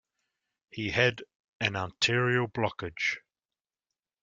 [0.71, 1.21] He had
[1.59, 3.17] an arterial blockage.